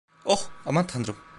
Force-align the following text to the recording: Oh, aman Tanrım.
Oh, 0.25 0.39
aman 0.65 0.87
Tanrım. 0.87 1.15